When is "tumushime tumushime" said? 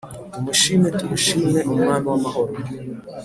0.33-1.59